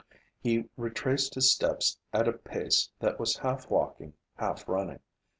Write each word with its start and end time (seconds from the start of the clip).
He 0.39 0.67
retraced 0.77 1.35
his 1.35 1.51
steps 1.51 1.99
at 2.11 2.27
a 2.27 2.33
pace 2.33 2.89
that 3.01 3.19
was 3.19 3.37
half 3.37 3.69
walking, 3.69 4.15
half 4.33 4.67
running. 4.67 5.01